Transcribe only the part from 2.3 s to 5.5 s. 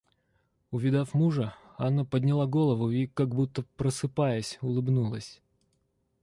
голову и, как будто просыпаясь, улыбнулась.